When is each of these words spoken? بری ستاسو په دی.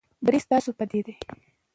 بری 0.25 0.39
ستاسو 0.45 0.71
په 0.79 0.83
دی. 0.89 0.99